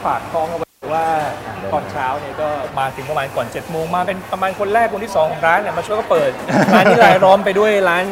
[0.93, 1.13] ฝาก
[1.45, 6.31] ท้องเอาไว้ว่าตอนเช้าเนี่ยก็มาถึงประมาณก่อน7จ็ดโมงมาเป็นประมาณคนแรกคนที่ 2 ของร้านเนี่ยมาช่วยก็เปิด
[6.73, 8.05] ร้านนี้รายล้อมไปด้วยร้าน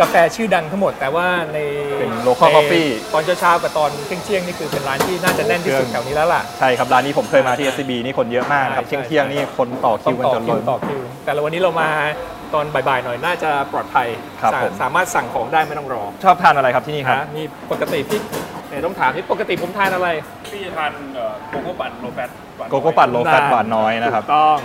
[0.00, 1.58] กาแฟชื่อดังทั้งหมด แต่ว่าใน
[2.00, 11.88] เป็น local ใน coffee ตอนเช้าๆกับตอนเที่ยงๆนี่คือเป็นร้านที่น่าจะแน่นที่สุดแถวนี้แล้วล่ะ ใช่ครับร้านนี้ผมเคยมาที่ SCB นี่คนเยอะมากนะครับใช่เที่ยงใช่เที่ยงๆนี่คนต่อคิวกันต่อจนคิล้นต่อคิว แต่ละวันนี้เรามา
[12.35, 14.08] ต อนบ่ายๆหน่อยน่าจะปลอดภัย
[14.42, 17.42] ครับสาผม สามารถสั่งของได้ไม่ต้องรอชอบทานอะไรครับที่นี่ครับ นะมี
[17.72, 18.20] ปกติพี่
[18.68, 20.08] เดี๋ยวต้องถามพี่ปกติผมทานอะไร
[20.52, 24.58] พี่จะทานเอ่อโกโก้ปั่น low fat หวานโกโก้ปั่น low fat หวานน้อยนะครับถูกต้อง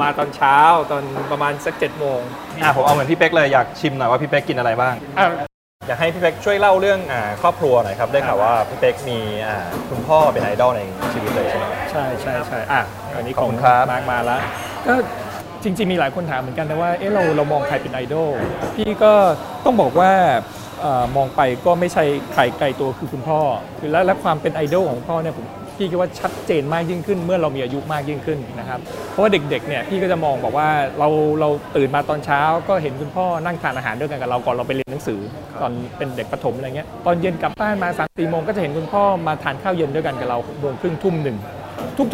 [0.00, 0.58] มาตอนเช้า
[0.90, 2.20] ตอนประมาณสัก7จ็ดโมง
[2.62, 5.28] อะผมเอาเหมือนพี่เป๊กเลยอยากชิมหน่อยว่าพี่เป๊กกินอะไรบ้าง อะ
[5.86, 9.56] อยากให้พี่เป๊กช่วยเล่าเรื่องอ่าครอบครัวหน่อยครับได้ข่าวว่าพี่เป๊กมีอ่า
[9.90, 10.82] คุณพ่อเป็นไอดอลใน
[11.12, 12.82] ชีวิตเลยใช่ไหม ใช่ใช่ใช่อะ
[13.16, 14.40] อันนี้ขอบคุณครับ มากมาแล้ว
[14.86, 14.94] ก็
[15.64, 18.28] จริง ๆ มีหลายคนถามเหมือนกันนะว่าเอ๊ะเราเรามองใครเป็นไอดอล
[18.76, 19.12] พี่ก็
[19.64, 20.12] ต้องบอกว่า
[20.80, 23.38] เออมองไปก็ไม่ใช่ใครไกลตัวคือคุณพ่อ
[23.78, 25.46] คือและและความเป็นไอดอลของพ่อเนี่ยผม
[25.80, 31.08] พี่คิดว่าชัดเจนมากยิ่งขึ้น เมื่อเรามีอายุมากยิ่งขึ้นนะครับเพราะว่าเด็กๆเนี่ยพี่ก็จะมองบอกว่าเรา
[31.40, 35.20] เราตื่นมาตอนเช้า ก็เห็นคุณพ่อนั่งทานอาหารด้วยกันกับเราก่อนเราไปเรียนหนังสือ
[35.60, 41.36] ตอนเป็นเด็กประถมอะไรเงี้ยตอนเย็นกลับบ้านมาสามสี่โมงก็จะเห็นคุณพ่อมาทานข้าวเย็นด้วยกันกับเราโมงครึ่งทุ่มหนึ่ง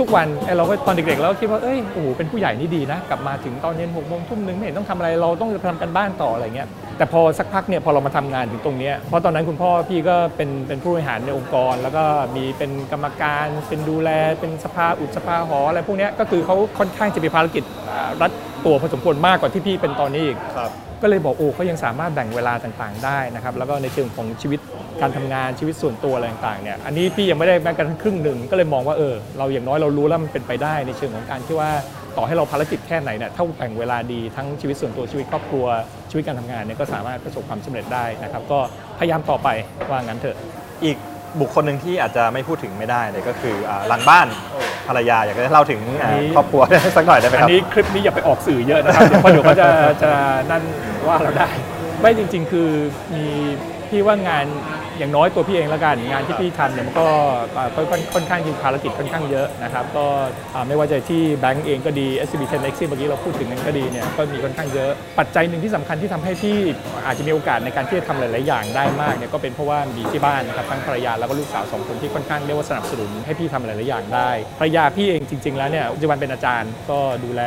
[0.01, 6.69] ทุกๆวันไอเราก็ตอนเด็กๆเราก็คิดว่าเอ้ยโอ้โหเป็นผู้ใหญ่นี่ดีนะกลับมาถึงตอนเย็นหกโมงทุ่มหนึ่งไม่เห็นต้องทำอะไรเราต้องทำกันบ้านต่ออะไรเงี้ย
[6.99, 12.05] แต่พอสักพักเนี่ยพอเรามาทำงานถึงตรงเนี้ยเพราะตอนนั้นคุณพ่อพี่ก็เป็นเป็นผู้บริหารในองค์กร แล้วก็
[12.37, 17.65] มีเป็นกรรมการเป็นดูแล เป็นสภาอุดสภาหออะไรพวกนี้ก็คือเขาค่อนข้างจะมีภารกิจ
[18.23, 18.31] รัด
[18.65, 20.39] ตัวพอสมควรมากกว่าที่พี่เป็นตอนนี้อีก
[21.03, 24.61] ก็เลยบอกโอ้เขายังสามารถแบ่งเวลาต่างๆได้นะครับแล้วก็ในเชิงของชีวิต
[25.01, 31.71] การทำงานชีวิตส่วนตัวอะไรต่างๆเนี่ยอันนี้พี่ยังไม่ได้แม้กระทั่งครึ่งหนึ่งก็เลยมองว่าเออเราอย่างน้อยเรารู้แล้วมันเป็นไปได้ในเชิงของการที่ว่า
[32.17, 35.67] ต่อให้เราภารกิจแค่ไหนเนี่ยถ้าแบ่งเวลาดีทั้งชีวิตส่วนตัวชีวิตครอบครัว
[36.11, 38.59] ชีวิตการทำงานเนี่ยก็สามารถประสบความสำเร็จได้นะครับก็
[38.99, 39.49] พยายามต่อไป
[39.91, 40.37] ว่างั้นเถอะ
[40.85, 40.97] อีก
[41.41, 44.27] บุคคลหนึ่งที่อาจจะไม่พูดถึงไม่ได้เลยก็คืออ่าหลังบ้าน
[44.89, 46.63] ภรรยาอยากจะเล่าถึงอ่าอันนี้ ครอบครัว
[46.97, 49.69] สักหน่อยได้ไหมอัครับนนี้คลิปนี้อย่าไปออกสื่อเยอะนะครับ เดี๋ยวเพราะเดี๋ยวเขาจะ
[50.03, 50.11] จะ
[50.51, 50.63] นั่น
[51.07, 51.49] ว่าเราได้
[52.01, 52.69] ไม่จริง ๆ คือ
[53.15, 53.25] มี
[53.89, 54.47] พี่ว่างาน
[55.03, 57.07] อย่างน้อยตัวพี่เองแล้วกันงานที่พี่ทำเนี่ยมันก็
[57.57, 60.07] อ่าก็ค่อนค่อนข้างมีภารกิจค่อนข้างเยอะนะครับก็
[60.55, 66.59] อ่าไม่ว่าจะที่แบงก์เองก็ดี SCB 10 X ที่เมื่อกี้เราพูดถึงกันก็ดีเนี่ยก็มีค่อนข้างเยอะ ปัจจัยหนึ่งที่สำคัญที่ทำให้พี่
[67.07, 77.43] อาจจะมีโอกาสในการที่จะทำหลาย ๆ อย่างได้มากเนี่ยก็เป็นเพราะว่ามีที่บ้านนะครับทั้งภรรยาแล้วก็ลูกสาวสองคนที่ค่อนข้างเรียกว่าสนับสนุนให้พี่ทำหลาย ๆ อย่างได้ภรรยาพี่เองจริง ๆ แล้วเนี่ยปัจจุบันเป็นอาจารย์ก็ดูแล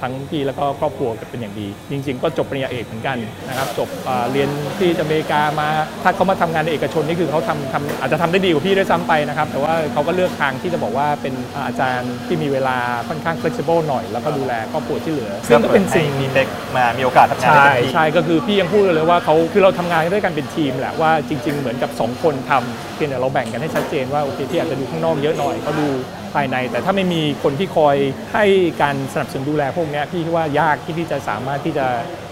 [0.00, 3.16] ทั้งพี่แล้วก็ครอบครัวเป็นอย่างดี จริง ๆ ก็จบปริญญาเอกเหมือนกัน
[3.48, 5.68] นะครับจบอ่าเรียนที่อเมริกามา
[6.02, 11.34] ถ้าเขามาทำงานในเอกชนนี่คือเขาทำทำอาจจะทำได้ดีกว่าพี่ด้วยซ้ำไปนะครับ แต่ว่าเขาก็เลือกทางที่จะบอกว่าเป็น
[11.66, 12.76] อาจารย์ที่มีเวลา
[13.08, 25.88] ค่อนข้าง flexible หน่อย แล้วก็ดูแลครอบครัวที่เหลือ ซึ่งก็เป็นสิ่งให้มีเด็กมามีโอกาสทำงานใช่ได้เต็มที่ใช่ก็คือพี่ยังพูดเลยว่าเขาคือเราทำงานด้วยกันเป็นทีมแหละว่าจริง ๆ เหมือนกับ 2 คนทำเพียงแต่เราแบ่งกันให้ชัดเจนว่าโอเคพี่อาจจะดูข้างนอกเยอะหน่อยเขาดู
[26.34, 27.96] ภายใน แต่ถ้าไม่มีคนที่คอย
[28.34, 28.44] ให้
[28.82, 31.86] การสนับสนุนดูแลพวกเนี้ยพี่คิดว่ายากที่ที่จะสามารถที่จะ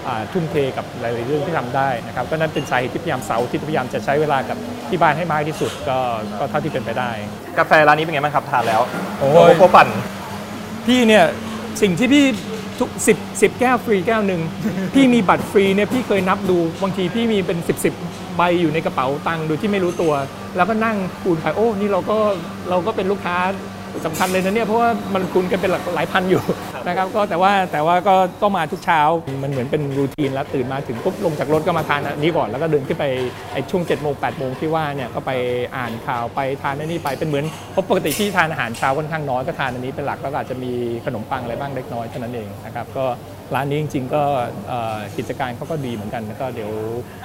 [0.07, 4.57] อ่าทุ่มเทกับหลาย ๆ เรื่องที่ทำได้นะครับก็นั่นเป็นสาเหตุที่พยายามเสาร์ที่พยายามจะใช้เวลากับ
[4.89, 5.99] ที่บ้านให้มากที่สุดก็
[6.39, 7.11] ก็เท่าที่เป็นไปได้
[7.59, 8.81] กาแฟร้านนี้เป็นไงบ้างครับทานแล้ว
[9.19, 9.89] โอ้โกยโก้ปั่น
[10.87, 11.25] พี่เนี่ย
[11.83, 12.25] สิ่งที่พี่
[12.81, 14.41] ทุกสิบสิบแก้วฟรีแก้วหนึ่ง
[14.95, 17.87] พี่มีบัตรฟรีเนี่ยพี่เคยนับดูบางทีพี่มีเป็น10บส
[18.37, 20.13] ใบอยู่ในกระเป๋าตังค์โดยที่ไม่รู้ตัว
[20.57, 22.19] แล้วก็นั่งคูณไปโอ้นี่เราก็
[22.71, 23.37] เราก็เป็นลูกค้า
[24.07, 26.43] สำคัญเลยนะเนี่ยเพราะว่ามันคูณกันเป็นหลักหลายพันอยู่
[26.87, 29.01] นะครับก็แต่ว่าแต่ว่าก็ต้องมาทุกเช้า
[29.43, 33.05] มันเหมือนเป็นรูทีนแล้วตื่นมาถึงปุ๊บลงจากรถก็มาทานอันนี้ก่อนแล้วก็เดินขึ้นไป
[33.53, 35.31] ไอ้ช่วง7จ็ดโมงแปดโมงที่ว่าเนี่ยก็ไป
[35.77, 40.73] อ่านข่าวไปทานอันนี้ไปเป็นเหมือนเพราะปกติที่ทานอาหารเช้าค่อนข้างน้อยก็ทานอันนี้เป็นหลักแล้วก็อาจจะมี
[41.07, 43.05] ขนมปังอะไรบ้างเล็กน้อยเท่านั้นเองนะครับก็
[43.55, 44.23] ร้านนี้จริง ๆ ก็
[44.69, 46.71] เอ่อกิจการเขาก็ดีเหมือนกันแล้วก็เดี๋ยว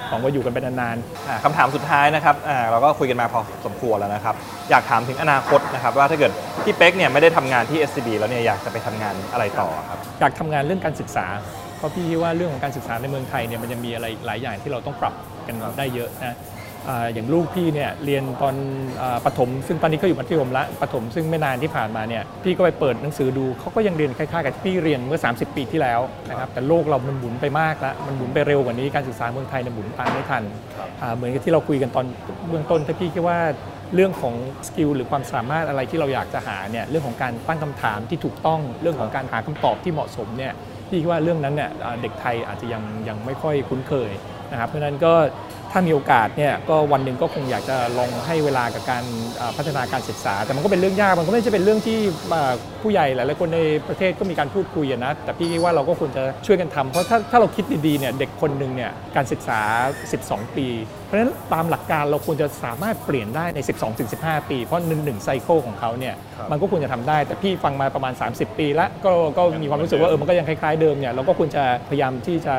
[0.08, 0.96] หวังว่าอยู่กันเป็นนาน
[1.28, 4.34] อ่าคำถามสุดท้ายนะครับอ่าเราก็คุยกันมาพอสมควรแล้วนะครับ
[4.70, 6.32] อยากถามถึงอนาคตนะครับ ว่าถ้าเกิด
[6.64, 11.26] พี่เป๊กเนี่ยไม่ได้ทำงานที่ SCB แล้วเนี่ยอยากจะไปทำงานอะไรต่อครับๆอยากทำงานเรื่องการศึกษา
[11.78, 15.14] เพราะพี่คิดว่าเรื่องของการศึกษาในเมืองไทยเนี่ยมันยังมีอะไรอีกหลายอย่างที่เราต้องปรับ
[15.46, 16.36] กันได้เยอะนะ
[17.14, 18.54] อย่างลูกพี่เนี่ยเรียนตอน
[19.02, 30.42] อประถม ซึ่งตอนนี้เขาอยู่มัธยมละประถมซึ่งไม่นานที่ผ่านมาเนี่ยพี่ก็ไปเปิดหนังสือดูเขาก็ยังเรียนคล้ายๆกับที่พี่เรียนเมื่อ 30 ปีที่แล้วนะครับแต่โลกเรามันหมุนไปมากแล้วมันหมุนไปเร็วกว่านี้การศึกษาเมืองไทยเนี่ยหมุนตามไม่ทัน
[31.16, 32.06] เหมือนกับที่เราคุยกันตอน
[32.48, 33.38] เบื้องต้นถ้าพี่คิดว่า
[33.94, 34.34] เรื่องของ
[34.68, 40.52] สกิลหรือความสามารถอะไรที่เราอยากจะหาเนี่ยเรื่องของการตั้งคำถามที่ถูกต้องเรื่องของการหาคำตอบที่เหมาะสมเนี่ย
[40.88, 41.70] พี่คิดว่าเรื่องนั้นเนี่ย
[42.00, 44.10] เด็กไทยอาจจะยังยังไม่ค่อยคุ้นเคย
[44.52, 45.14] นะครับเพราะนั้นก็
[45.76, 49.04] ถ้ามีโอกาสเนี่ยก็วันหนึ่งก็คงอยากจะลองให้เวลากับการ
[49.56, 51.98] พัฒนาการศึกษา แต่มันก็เป็นเรื่องยากมันก็ไม่ใช่เป็นเรื่องที่
[52.82, 59.60] ผู้ใหญ่หลายๆคนในประเทศก็มีการพูดคุยนะแต่พี่คิดว่าเราก็ควรจะช่วยกันทำเพราะถ้าถ้าเราคิดดีๆเนี่ยเด็กคนหนึ่งเนี่ยการศึกษา
[60.08, 60.66] 12 ปี
[61.14, 63.58] ราะฉะนั้นตามหลักการเราควรจะสามารถเปลี่ยนได้ใน
[64.04, 66.14] 12-15 ปี เพราะหนึ่งหนึ่งไซเคิลของเขาเนี่ย
[66.50, 72.54] มันก็ควรจะทำได้ แต่พี่ฟังมาประมาณ 30 ปีแล้วก็ก็มีความรู้สึกว่าเออมันก็ยังคล้ายๆเดิมเนี่ยเราก็ควรจะพยายามที่จะ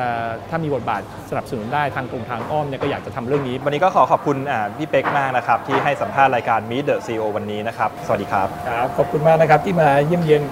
[0.50, 10.42] ถ้ามีบทบาทสนับสนุนได้ทางตรงทางอ้อมเนี่ยก็อยากจะทำเรื่องนี้ วันนี้ก็ขอขอบคุณอ่าพี่เป๊กมากนะครับที่ให้สัมภาษณ์รายการ Meet the CEO วันนี้นะครับ สวัสดีครับครับขอบคุณมากนะครับที่มาเยี่ยมเยียน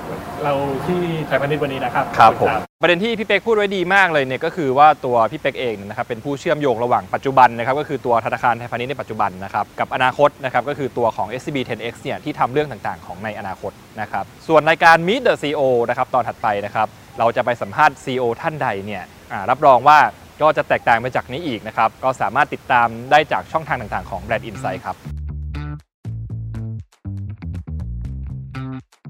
[0.44, 0.52] เรา
[0.86, 19.02] ที่ไทยพาณิชย์วันนี้นะครับครับขอผมณ ประเด็นที่พี่เป๊กพูดไว้ดีมากเลยเนี่ยก็คือว่าตัวพี่เป๊กเองนะครับเป็นผู้เชื่อมโยงระหว่างปัจจุบันนะครับก็คือตัวธนาคารไทยพาณิชย์ในปัจจุบันนะครับกับอนาคตนะครับก็คือตัวของ SCB 10X เนี่ยที่ทำเรื่องต่างๆ ของในอนาคตนะครับส่วนรายการ Meet the CEO นะครับตอนถัดไปนะครับเราจะไปสัมภาษณ์ CEO ท่านใดเนี่ย
[19.50, 19.98] รับรองว่า
[20.42, 24.96] ก็จะแตกต่างไปจากนี้อีกนะครับก็สามารถติดตามได้จากช่องทางต่างๆของ Brand Insight ครับ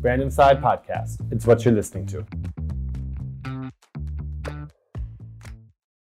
[0.02, 1.12] Brand Inside Podcast.
[1.32, 2.18] It's what you're listening to.